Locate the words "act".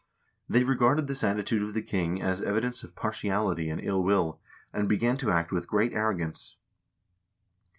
5.29-5.51